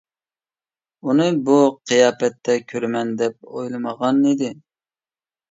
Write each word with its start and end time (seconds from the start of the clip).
ئۇنى 1.09 1.27
بۇ 1.49 1.57
قىياپەتتە 1.91 2.57
كۆرىمەن 2.73 3.13
دەپ 3.21 3.53
ئويلىمىغانىدى. 3.53 4.51